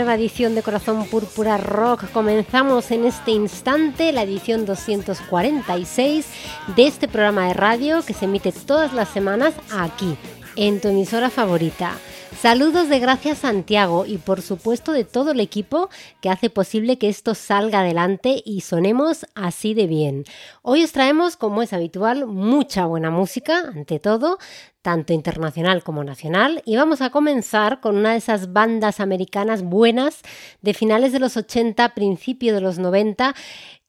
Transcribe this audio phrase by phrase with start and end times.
[0.00, 2.10] nueva edición de Corazón Púrpura Rock.
[2.10, 6.26] Comenzamos en este instante la edición 246
[6.74, 10.16] de este programa de radio que se emite todas las semanas aquí,
[10.56, 11.98] en tu emisora favorita.
[12.40, 15.90] Saludos de Gracias Santiago y por supuesto de todo el equipo
[16.22, 20.24] que hace posible que esto salga adelante y sonemos así de bien.
[20.62, 24.38] Hoy os traemos, como es habitual, mucha buena música, ante todo,
[24.80, 30.22] tanto internacional como nacional, y vamos a comenzar con una de esas bandas americanas buenas
[30.62, 33.34] de finales de los 80, principio de los 90,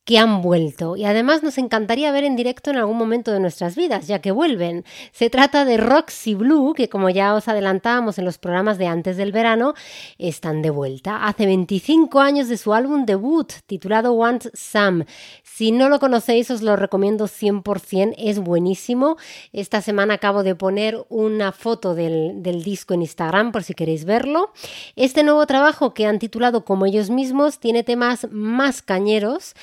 [0.03, 3.75] que han vuelto y además nos encantaría ver en directo en algún momento de nuestras
[3.75, 4.83] vidas, ya que vuelven.
[5.11, 9.17] Se trata de Roxy Blue, que como ya os adelantábamos en los programas de antes
[9.17, 9.75] del verano,
[10.17, 11.27] están de vuelta.
[11.27, 15.05] Hace 25 años de su álbum debut, titulado Want Some.
[15.43, 19.17] Si no lo conocéis, os lo recomiendo 100%, es buenísimo.
[19.53, 24.05] Esta semana acabo de poner una foto del, del disco en Instagram por si queréis
[24.05, 24.51] verlo.
[24.95, 29.53] Este nuevo trabajo que han titulado como ellos mismos tiene temas más cañeros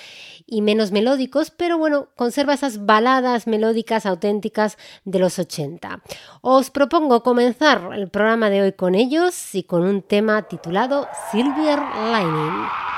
[0.48, 6.02] y menos melódicos, pero bueno, conserva esas baladas melódicas auténticas de los 80.
[6.40, 11.78] Os propongo comenzar el programa de hoy con ellos y con un tema titulado Silver
[12.12, 12.97] Lining.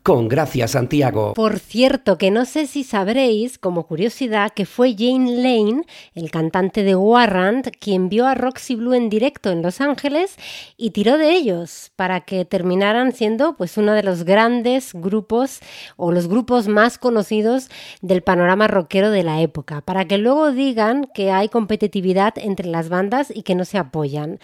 [0.03, 1.33] con Gracia Santiago.
[1.33, 5.83] Por cierto, que no sé si sabréis, como curiosidad, que fue Jane Lane,
[6.15, 10.37] el cantante de Warrant, quien vio a Roxy Blue en directo en Los Ángeles
[10.75, 15.59] y tiró de ellos para que terminaran siendo pues uno de los grandes grupos
[15.97, 17.69] o los grupos más conocidos
[18.01, 22.89] del panorama rockero de la época, para que luego digan que hay competitividad entre las
[22.89, 24.39] bandas y que no se apoyan.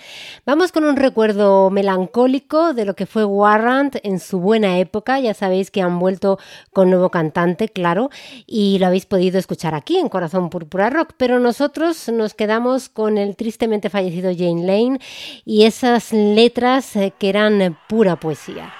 [0.46, 5.34] Vamos con un recuerdo melancólico de lo que fue Warrant en su buena época, ya
[5.34, 6.40] sabéis que han vuelto
[6.74, 8.10] con nuevo cantante, claro,
[8.46, 13.18] y lo habéis podido escuchar aquí en Corazón Púrpura Rock, pero nosotros nos quedamos con
[13.18, 15.00] el tristemente fallecido Jane Lane
[15.46, 18.74] y esas letras eh, que eran pura poesía.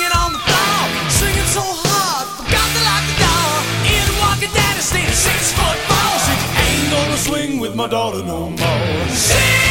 [0.00, 3.52] on the floor, singing so hard, forgot to lock the door.
[3.92, 5.78] In six foot
[6.64, 9.08] ain't gonna swing with my daughter no more.
[9.08, 9.61] Sing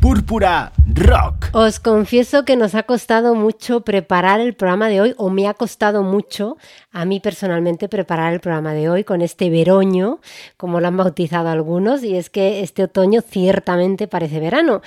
[0.00, 1.48] Púrpura Rock.
[1.54, 5.54] Os confieso que nos ha costado mucho preparar el programa de hoy, o me ha
[5.54, 6.58] costado mucho
[6.92, 10.20] a mí personalmente preparar el programa de hoy con este veroño,
[10.58, 14.82] como lo han bautizado algunos, y es que este otoño ciertamente parece verano.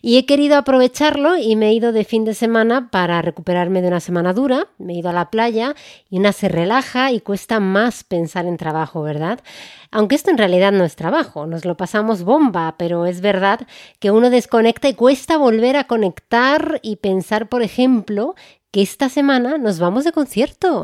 [0.00, 3.88] Y he querido aprovecharlo y me he ido de fin de semana para recuperarme de
[3.88, 5.76] una semana dura, me he ido a la playa
[6.10, 9.38] y una se relaja y cuesta más pensar en trabajo, ¿verdad?
[9.92, 13.60] Aunque esto en realidad no es trabajo, nos lo pasamos bomba, pero es verdad
[14.00, 18.34] que uno desconecta y cuesta volver a conectar y pensar, por ejemplo,
[18.70, 20.82] que esta semana nos vamos de concierto.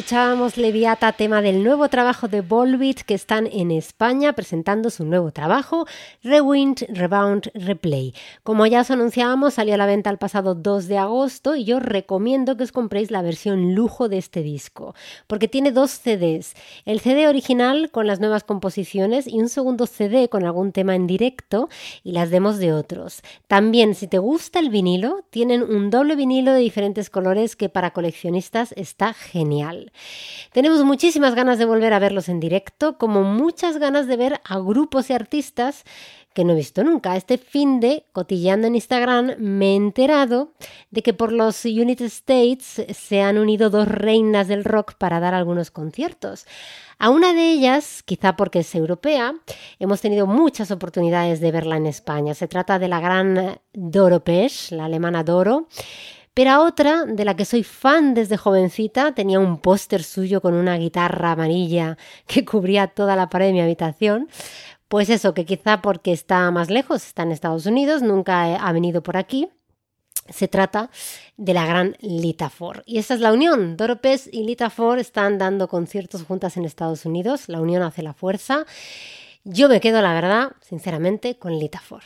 [0.00, 5.30] Escuchábamos Leviata, tema del nuevo trabajo de Volbeat que están en España presentando su nuevo
[5.30, 5.84] trabajo,
[6.22, 8.14] Rewind, Rebound, Replay.
[8.42, 11.80] Como ya os anunciábamos, salió a la venta el pasado 2 de agosto y yo
[11.80, 14.94] recomiendo que os compréis la versión lujo de este disco,
[15.26, 16.54] porque tiene dos CDs,
[16.86, 21.06] el CD original con las nuevas composiciones y un segundo CD con algún tema en
[21.06, 21.68] directo
[22.04, 23.20] y las demos de otros.
[23.48, 27.90] También, si te gusta el vinilo, tienen un doble vinilo de diferentes colores que para
[27.90, 29.89] coleccionistas está genial.
[30.52, 34.58] Tenemos muchísimas ganas de volver a verlos en directo, como muchas ganas de ver a
[34.58, 35.84] grupos y artistas
[36.34, 37.16] que no he visto nunca.
[37.16, 40.52] Este fin de, cotilleando en Instagram, me he enterado
[40.90, 45.34] de que por los United States se han unido dos reinas del rock para dar
[45.34, 46.46] algunos conciertos.
[46.98, 49.34] A una de ellas, quizá porque es europea,
[49.78, 52.34] hemos tenido muchas oportunidades de verla en España.
[52.34, 55.66] Se trata de la gran Doro Pesch, la alemana Doro.
[56.34, 60.54] Pero a otra, de la que soy fan desde jovencita, tenía un póster suyo con
[60.54, 64.28] una guitarra amarilla que cubría toda la pared de mi habitación.
[64.88, 69.02] Pues eso, que quizá porque está más lejos, está en Estados Unidos, nunca ha venido
[69.02, 69.48] por aquí.
[70.28, 70.90] Se trata
[71.36, 72.82] de la gran Lita Ford.
[72.86, 73.76] Y esta es la unión.
[73.76, 77.48] Doropes y Lita Ford están dando conciertos juntas en Estados Unidos.
[77.48, 78.64] La unión hace la fuerza.
[79.42, 82.04] Yo me quedo, la verdad, sinceramente, con Lita Ford.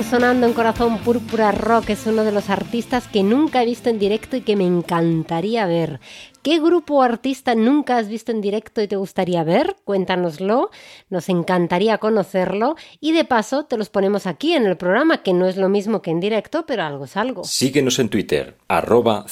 [0.00, 3.98] Sonando en Corazón Púrpura Rock es uno de los artistas que nunca he visto en
[3.98, 6.00] directo y que me encantaría ver.
[6.42, 9.76] ¿Qué grupo o artista nunca has visto en directo y te gustaría ver?
[9.84, 10.70] Cuéntanoslo,
[11.08, 15.46] nos encantaría conocerlo y de paso te los ponemos aquí en el programa, que no
[15.46, 17.44] es lo mismo que en directo, pero algo es algo.
[17.44, 19.24] Síguenos en Twitter, arroba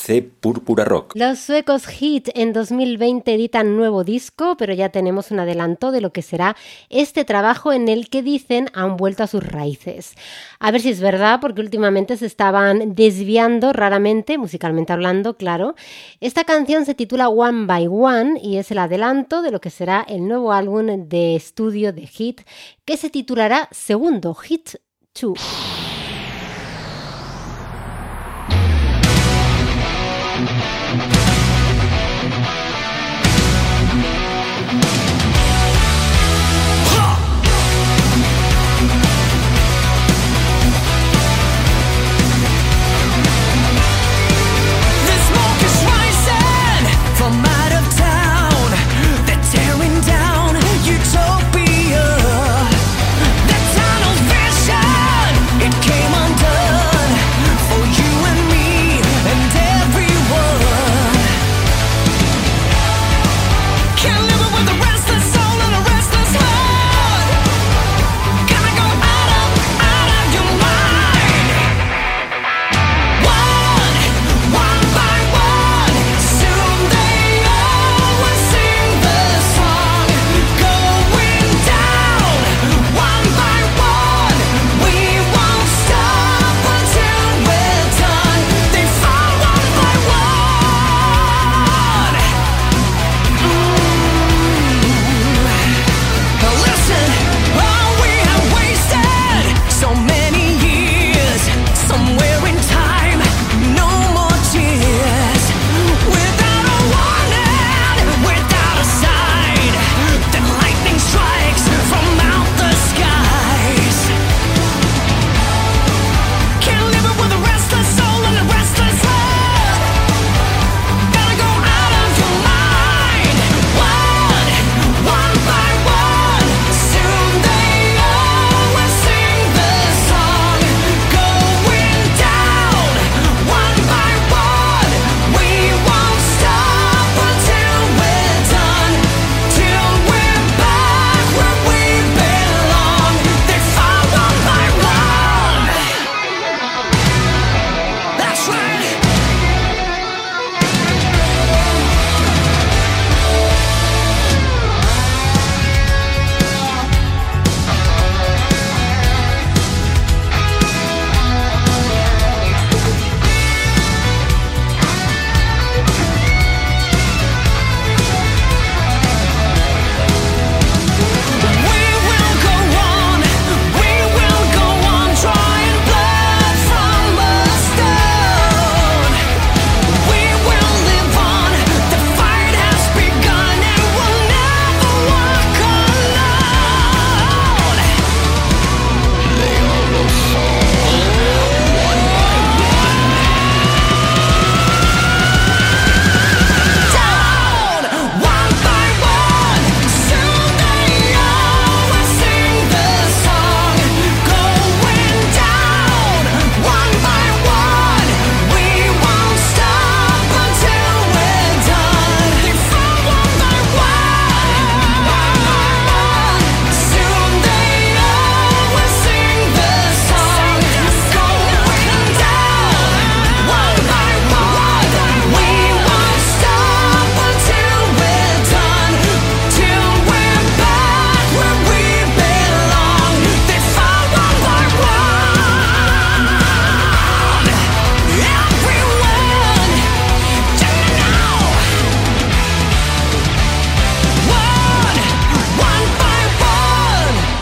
[0.84, 1.16] Rock.
[1.16, 6.12] Los suecos Hit en 2020 editan nuevo disco, pero ya tenemos un adelanto de lo
[6.12, 6.54] que será
[6.90, 10.14] este trabajo en el que dicen han vuelto a sus raíces.
[10.62, 15.74] A ver si es verdad, porque últimamente se estaban desviando raramente, musicalmente hablando, claro.
[16.20, 20.04] Esta canción se titula One by One y es el adelanto de lo que será
[20.06, 22.42] el nuevo álbum de estudio de Hit,
[22.84, 24.74] que se titulará Segundo Hit
[25.18, 25.79] 2.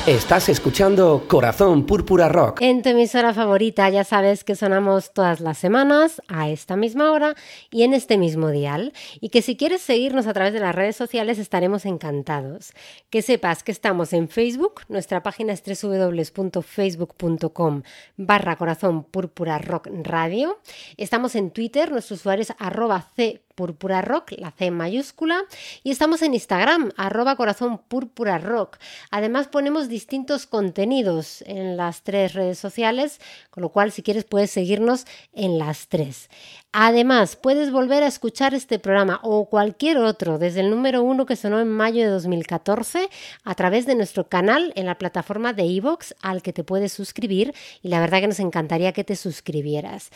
[0.08, 2.62] Estás escuchando Corazón Púrpura Rock.
[2.62, 7.34] En tu emisora favorita ya sabes que sonamos todas las semanas a esta misma hora
[7.70, 8.94] y en este mismo dial.
[9.20, 12.72] Y que si quieres seguirnos a través de las redes sociales estaremos encantados.
[13.10, 17.82] Que sepas que estamos en Facebook, nuestra página es www.facebook.com
[18.16, 20.58] barra Corazón Púrpura Rock Radio.
[20.96, 25.42] Estamos en Twitter, nuestro usuario es arroba c Púrpura Rock, la C mayúscula,
[25.82, 28.76] y estamos en Instagram, arroba corazón púrpura rock.
[29.10, 34.52] Además ponemos distintos contenidos en las tres redes sociales, con lo cual si quieres puedes
[34.52, 36.30] seguirnos en las tres.
[36.72, 41.34] Además, puedes volver a escuchar este programa o cualquier otro desde el número uno que
[41.34, 43.08] sonó en mayo de 2014
[43.42, 47.54] a través de nuestro canal en la plataforma de iVoox al que te puedes suscribir
[47.80, 50.10] y la verdad que nos encantaría que te suscribieras.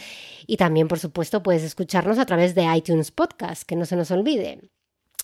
[0.47, 4.11] Y también, por supuesto, puedes escucharnos a través de iTunes Podcast, que no se nos
[4.11, 4.61] olvide.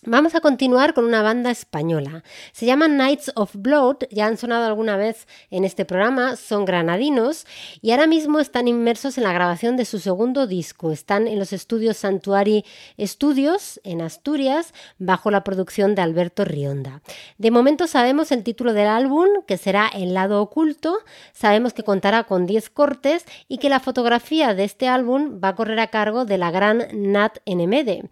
[0.05, 2.23] Vamos a continuar con una banda española.
[2.53, 7.47] Se llaman Knights of Blood, ya han sonado alguna vez en este programa, son granadinos
[7.83, 10.93] y ahora mismo están inmersos en la grabación de su segundo disco.
[10.93, 12.65] Están en los estudios Santuari
[13.01, 17.03] Studios en Asturias bajo la producción de Alberto Rionda.
[17.37, 20.97] De momento sabemos el título del álbum, que será El lado oculto,
[21.33, 25.55] sabemos que contará con 10 cortes y que la fotografía de este álbum va a
[25.57, 28.05] correr a cargo de la gran Nat Nemede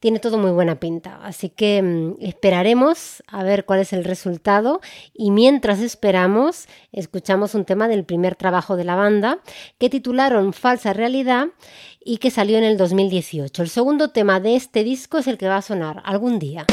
[0.00, 1.20] tiene todo muy buena pinta.
[1.22, 4.80] Así que mm, esperaremos a ver cuál es el resultado
[5.14, 9.38] y mientras esperamos, escuchamos un tema del primer trabajo de la banda
[9.78, 11.48] que titularon Falsa Realidad
[12.02, 13.62] y que salió en el 2018.
[13.62, 16.66] El segundo tema de este disco es el que va a sonar algún día.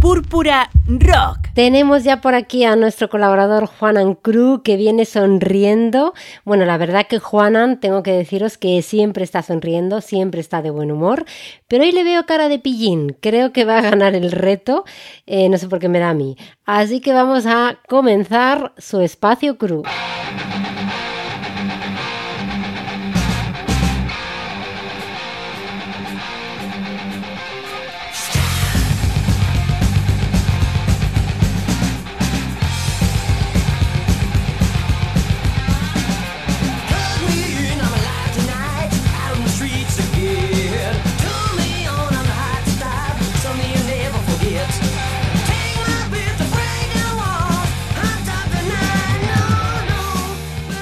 [0.00, 1.50] Púrpura Rock.
[1.54, 6.14] Tenemos ya por aquí a nuestro colaborador Juanan Cruz que viene sonriendo.
[6.44, 10.70] Bueno, la verdad que Juanan, tengo que deciros que siempre está sonriendo, siempre está de
[10.70, 11.26] buen humor,
[11.68, 13.16] pero hoy le veo cara de pillín.
[13.20, 14.84] Creo que va a ganar el reto,
[15.26, 16.36] eh, no sé por qué me da a mí.
[16.64, 19.86] Así que vamos a comenzar su espacio Cruz.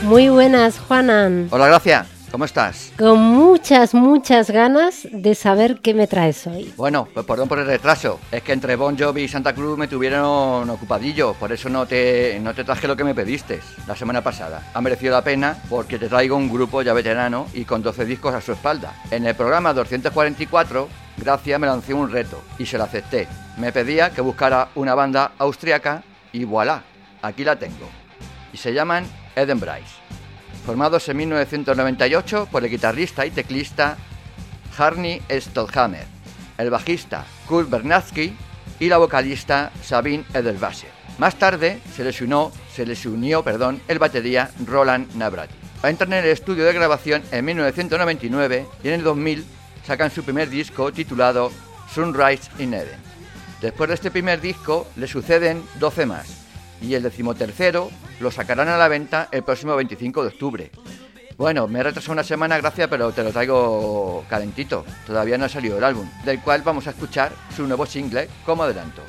[0.05, 1.49] Muy buenas, Juanan.
[1.51, 2.05] Hola, Gracia.
[2.31, 2.93] ¿Cómo estás?
[2.99, 6.75] Con muchas, muchas ganas de saber qué me traes hoy.
[6.77, 8.21] Bueno, pues perdón por el retraso.
[8.31, 11.33] Es que entre Bon Jovi y Santa Cruz me tuvieron ocupadillo.
[11.35, 14.71] Por eso no te, no te traje lo que me pediste la semana pasada.
[14.75, 18.35] Ha merecido la pena porque te traigo un grupo ya veterano y con 12 discos
[18.35, 18.93] a su espalda.
[19.11, 23.27] En el programa 244, Gracia me lanzó un reto y se lo acepté.
[23.57, 26.83] Me pedía que buscara una banda austriaca y voilà,
[27.23, 27.89] aquí la tengo.
[28.53, 29.97] Y se llaman Eden Bryce,
[30.65, 33.97] formados en 1998 por el guitarrista y teclista
[34.77, 36.07] Harney Stolhammer,
[36.59, 38.37] el bajista Kurt Bernatsky
[38.81, 40.91] y la vocalista Sabine Edelwasser.
[41.19, 45.55] Más tarde se les unió, perdón, el batería Roland Navrati.
[45.85, 49.45] Entran en el estudio de grabación en 1999 y en el 2000
[49.87, 51.53] sacan su primer disco titulado
[51.93, 52.99] Sunrise in Eden.
[53.61, 56.27] Después de este primer disco le suceden 12 más
[56.81, 57.91] y el decimotercero
[58.21, 60.71] lo sacarán a la venta el próximo 25 de octubre.
[61.37, 64.85] Bueno, me he retrasado una semana, gracias, pero te lo traigo calentito.
[65.07, 68.63] Todavía no ha salido el álbum, del cual vamos a escuchar su nuevo single como
[68.63, 69.03] adelanto.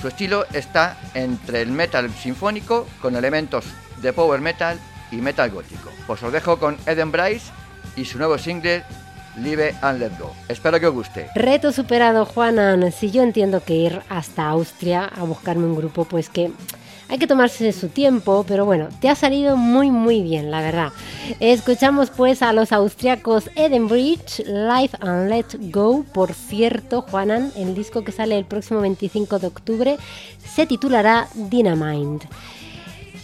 [0.00, 3.64] Su estilo está entre el metal sinfónico con elementos
[4.02, 4.78] de power metal
[5.10, 5.90] y metal gótico.
[6.06, 7.52] Pues os dejo con Eden Bryce
[7.96, 8.84] y su nuevo single
[9.36, 10.34] Live and Let Go.
[10.48, 11.28] Espero que os guste.
[11.34, 12.90] Reto superado, Juana.
[12.90, 16.50] Si yo entiendo que ir hasta Austria a buscarme un grupo, pues que
[17.12, 20.92] hay que tomarse su tiempo, pero bueno, te ha salido muy muy bien, la verdad.
[21.40, 26.06] Escuchamos pues a los austriacos Eden Bridge, Life and Let Go.
[26.14, 29.98] Por cierto, Juanan, el disco que sale el próximo 25 de octubre
[30.54, 32.22] se titulará Dynamind.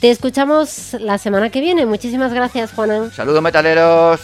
[0.02, 1.86] Te escuchamos la semana que viene.
[1.86, 3.10] Muchísimas gracias, Juanan.
[3.10, 4.20] Saludos, metaleros.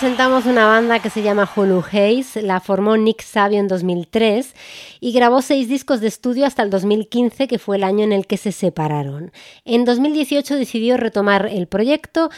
[0.00, 4.54] Presentamos una banda que se llama Hulu Haze, la formó Nick Savio en 2003
[5.00, 8.28] y grabó seis discos de estudio hasta el 2015, que fue el año en el
[8.28, 9.32] que se separaron.
[9.64, 12.30] En 2018 decidió retomar el proyecto,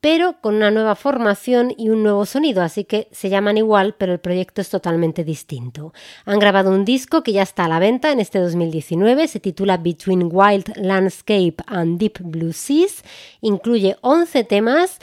[0.00, 4.12] pero con una nueva formación y un nuevo sonido, así que se llaman igual, pero
[4.12, 5.92] el proyecto es totalmente distinto.
[6.24, 9.78] Han grabado un disco que ya está a la venta en este 2019, se titula
[9.78, 13.02] Between Wild Landscape and Deep Blue Seas,
[13.40, 14.98] incluye 11 temas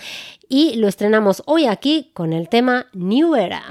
[0.47, 3.63] y lo estrenamos hoy aquí con el tema New Era.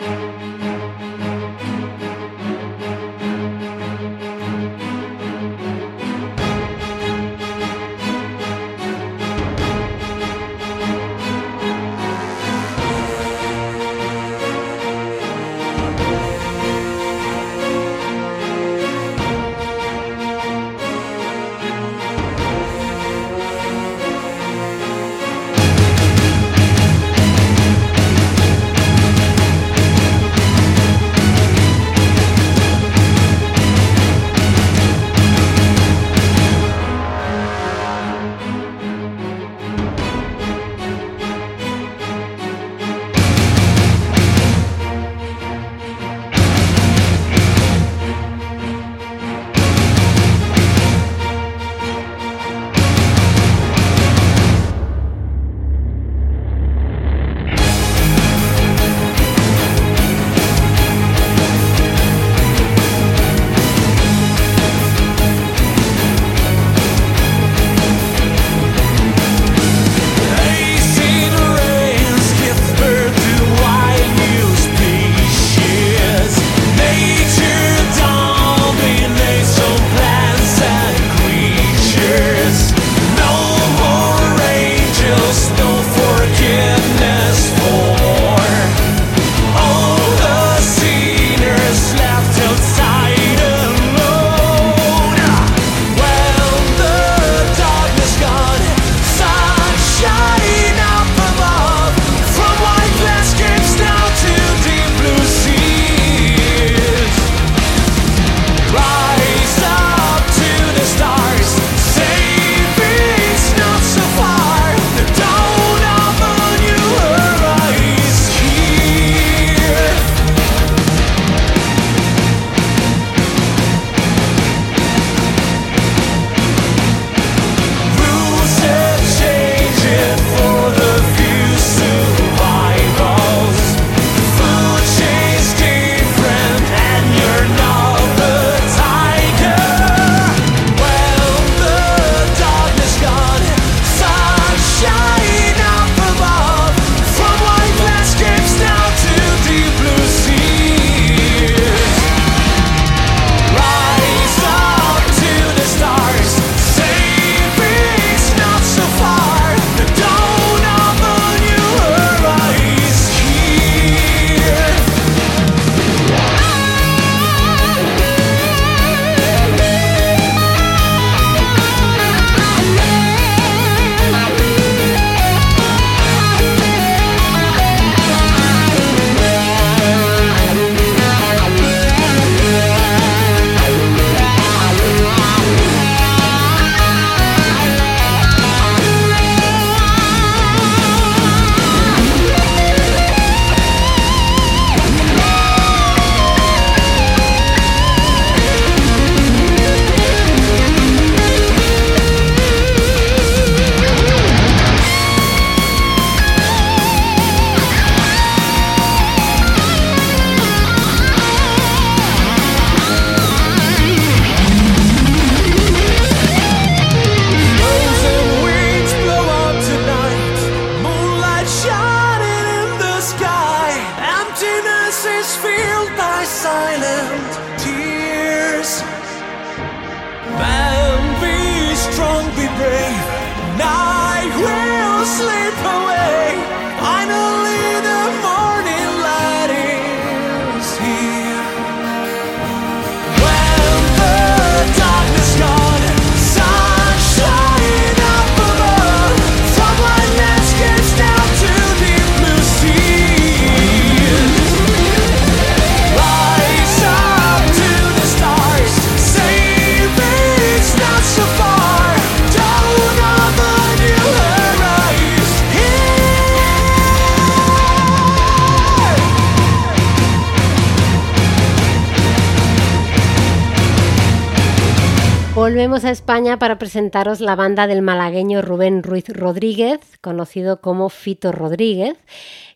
[276.38, 281.96] Para presentaros la banda del malagueño Rubén Ruiz Rodríguez, conocido como Fito Rodríguez,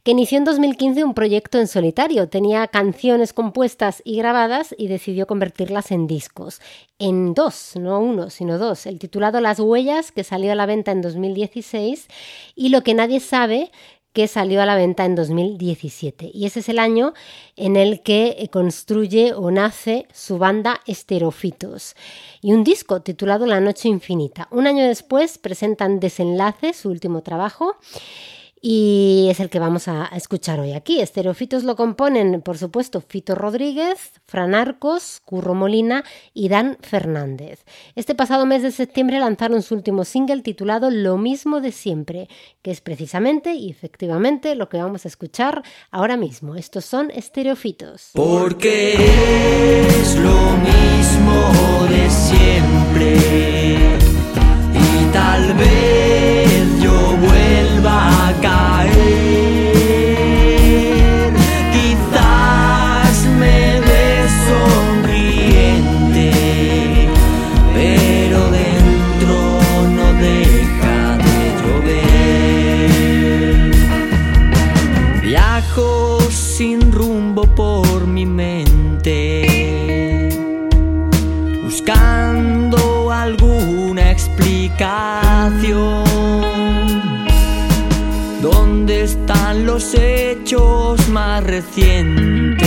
[0.02, 2.28] que inició en 2015 un proyecto en solitario.
[2.28, 6.60] Tenía canciones compuestas y grabadas y decidió convertirlas en discos.
[6.98, 8.86] En dos, no uno, sino dos.
[8.86, 12.08] El titulado Las Huellas, que salió a la venta en 2016,
[12.54, 13.70] y Lo que nadie sabe,
[14.16, 16.30] que salió a la venta en 2017.
[16.32, 17.12] Y ese es el año
[17.54, 21.94] en el que eh, construye o nace su banda Esterofitos.
[22.40, 24.48] Y un disco titulado La Noche Infinita.
[24.50, 27.76] Un año después presentan Desenlace, su último trabajo
[28.68, 31.00] y es el que vamos a escuchar hoy aquí.
[31.00, 36.02] Estereofitos lo componen, por supuesto, Fito Rodríguez, Fran Arcos, Curro Molina
[36.34, 37.64] y Dan Fernández.
[37.94, 42.28] Este pasado mes de septiembre lanzaron su último single titulado Lo mismo de siempre,
[42.62, 45.62] que es precisamente y efectivamente lo que vamos a escuchar
[45.92, 46.56] ahora mismo.
[46.56, 48.10] Estos son Estereofitos.
[48.14, 48.94] Porque
[49.86, 53.16] es lo mismo de siempre
[54.74, 58.15] y tal vez yo vuelva
[90.46, 92.62] hechos más recientes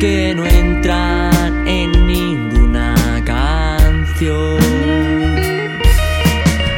[0.00, 4.58] que no entran en ninguna canción?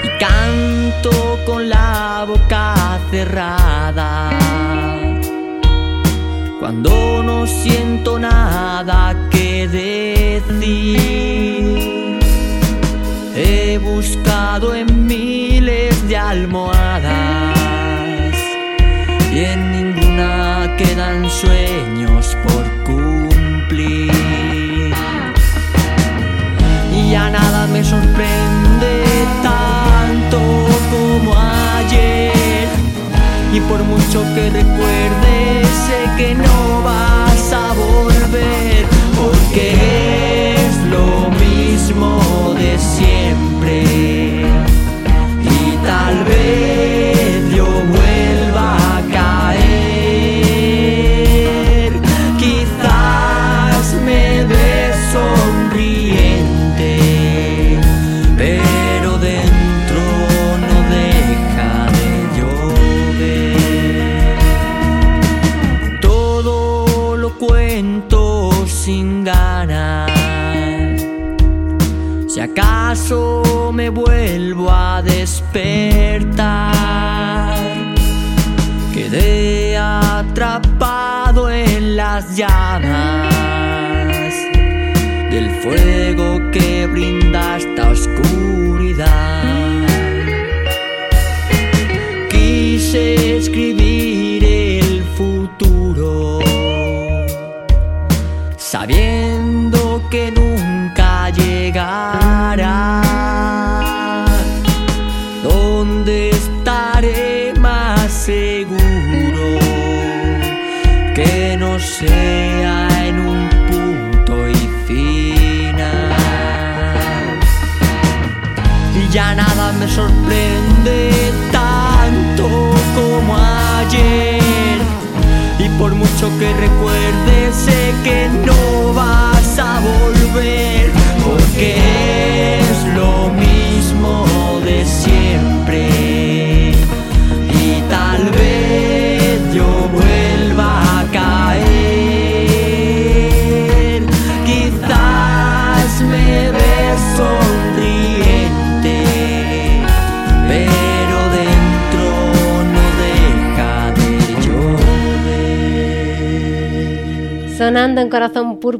[0.04, 4.28] Y canto con la boca cerrada
[6.61, 10.98] cuando no siento nada que decir.
[13.34, 16.78] He buscado en miles de almohadas
[21.41, 24.12] sueños por cumplir.
[26.93, 29.05] Y ya nada me sorprende
[29.43, 30.41] tanto
[30.91, 31.39] como
[31.76, 32.68] ayer.
[33.53, 38.57] Y por mucho que recuerdes, sé que no vas a volver,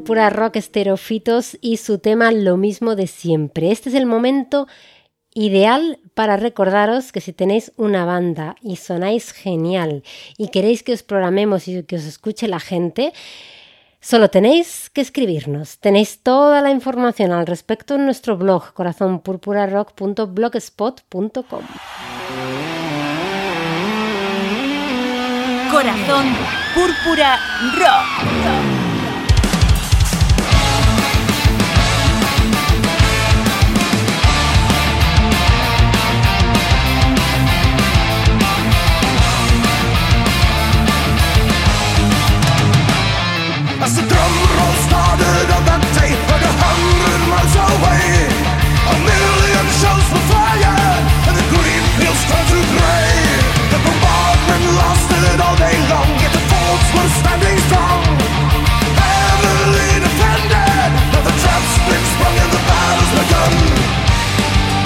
[0.09, 3.71] Púrpura Rock Esterofitos y su tema Lo mismo de siempre.
[3.71, 4.67] Este es el momento
[5.35, 10.03] ideal para recordaros que si tenéis una banda y sonáis genial
[10.39, 13.13] y queréis que os programemos y que os escuche la gente,
[14.01, 15.79] solo tenéis que escribirnos.
[15.79, 21.65] Tenéis toda la información al respecto en nuestro blog corazonpurpurarock.blogspot.com.
[25.71, 26.25] Corazón
[26.75, 27.39] Púrpura
[27.77, 28.78] Rock.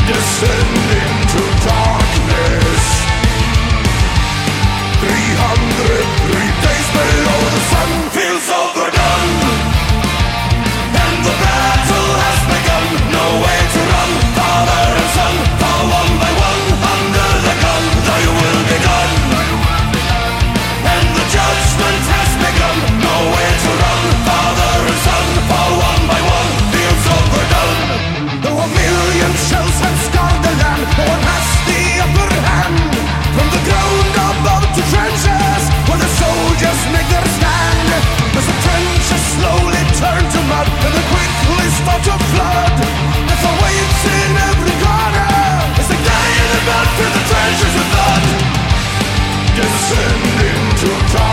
[0.07, 1.22] descending
[49.93, 51.32] Dancing into time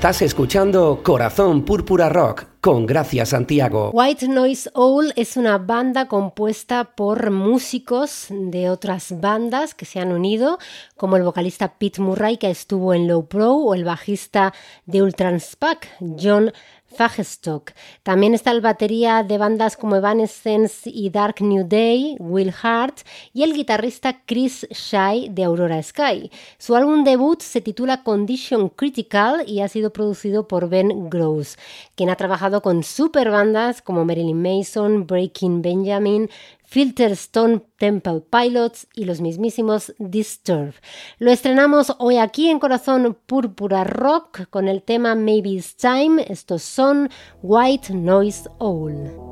[0.00, 3.90] Estás escuchando Corazón Púrpura Rock con Gracia Santiago.
[3.92, 10.12] White Noise Owl es una banda compuesta por músicos de otras bandas que se han
[10.12, 10.58] unido,
[10.96, 14.54] como el vocalista Pete Murray que estuvo en Low Pro o el bajista
[14.86, 15.88] de Ultranspack,
[16.18, 16.50] John
[16.94, 17.72] Fagestock.
[18.02, 22.98] También está el batería de bandas como Evanescence y Dark New Day, Will Hart,
[23.32, 26.30] y el guitarrista Chris Shy de Aurora Sky.
[26.58, 31.56] Su álbum debut se titula Condition Critical y ha sido producido por Ben Gross,
[31.94, 36.28] quien ha trabajado con super bandas como Marilyn Mason, Breaking Benjamin,
[36.70, 40.74] Filterstone Temple Pilots y los mismísimos Disturb.
[41.18, 46.24] Lo estrenamos hoy aquí en Corazón Púrpura Rock con el tema Maybe It's Time.
[46.28, 47.10] Estos son
[47.42, 49.29] White Noise Owl.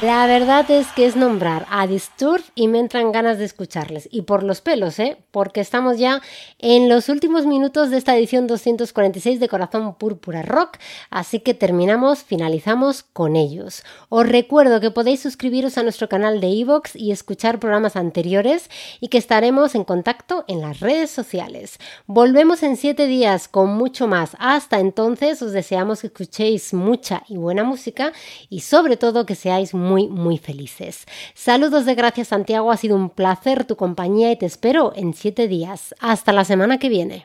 [0.00, 4.08] La verdad es que es nombrar a Disturb y me entran ganas de escucharles.
[4.10, 5.18] Y por los pelos, ¿eh?
[5.30, 6.22] Porque estamos ya
[6.58, 10.78] en los últimos minutos de esta edición 246 de Corazón Púrpura Rock,
[11.10, 13.84] así que terminamos, finalizamos con ellos.
[14.08, 19.08] Os recuerdo que podéis suscribiros a nuestro canal de iVoox y escuchar programas anteriores y
[19.08, 21.78] que estaremos en contacto en las redes sociales.
[22.06, 24.38] Volvemos en siete días con mucho más.
[24.38, 28.14] Hasta entonces os deseamos que escuchéis mucha y buena música
[28.48, 31.06] y sobre todo que seáis muy muy felices.
[31.34, 35.48] Saludos de gracias Santiago, ha sido un placer tu compañía y te espero en siete
[35.48, 35.94] días.
[36.00, 37.24] Hasta la semana que viene.